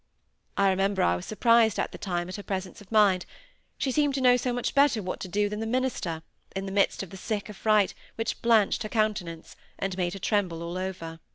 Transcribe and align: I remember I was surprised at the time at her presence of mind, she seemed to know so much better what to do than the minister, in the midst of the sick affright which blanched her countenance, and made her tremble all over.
I 0.57 0.69
remember 0.71 1.03
I 1.03 1.15
was 1.15 1.27
surprised 1.27 1.77
at 1.77 1.91
the 1.91 1.99
time 1.99 2.27
at 2.27 2.37
her 2.37 2.41
presence 2.41 2.81
of 2.81 2.91
mind, 2.91 3.23
she 3.77 3.91
seemed 3.91 4.15
to 4.15 4.21
know 4.21 4.35
so 4.35 4.51
much 4.51 4.73
better 4.73 4.99
what 4.99 5.19
to 5.19 5.27
do 5.27 5.47
than 5.47 5.59
the 5.59 5.67
minister, 5.67 6.23
in 6.55 6.65
the 6.65 6.71
midst 6.71 7.03
of 7.03 7.11
the 7.11 7.17
sick 7.17 7.51
affright 7.51 7.93
which 8.15 8.41
blanched 8.41 8.81
her 8.81 8.89
countenance, 8.89 9.55
and 9.77 9.95
made 9.97 10.13
her 10.13 10.19
tremble 10.19 10.63
all 10.63 10.75
over. 10.79 11.19